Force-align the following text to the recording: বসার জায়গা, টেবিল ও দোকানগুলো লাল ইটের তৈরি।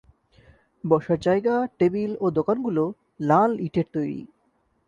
বসার 0.83 1.19
জায়গা, 1.19 1.55
টেবিল 1.79 2.11
ও 2.21 2.25
দোকানগুলো 2.29 2.83
লাল 3.19 3.51
ইটের 3.59 3.87
তৈরি। 3.93 4.19